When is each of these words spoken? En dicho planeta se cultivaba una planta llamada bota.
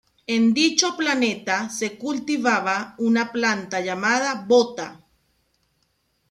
En 0.35 0.51
dicho 0.55 0.97
planeta 0.97 1.69
se 1.69 1.99
cultivaba 1.99 2.95
una 2.97 3.31
planta 3.31 3.81
llamada 3.81 4.33
bota. 4.47 5.05